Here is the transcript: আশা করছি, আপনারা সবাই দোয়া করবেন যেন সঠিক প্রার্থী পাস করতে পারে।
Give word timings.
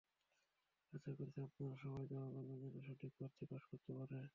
আশা 0.93 1.11
করছি, 1.17 1.39
আপনারা 1.41 1.75
সবাই 1.83 2.05
দোয়া 2.07 2.27
করবেন 2.27 2.57
যেন 2.63 2.75
সঠিক 2.87 3.11
প্রার্থী 3.17 3.43
পাস 3.45 3.63
করতে 3.69 3.91
পারে। 3.97 4.21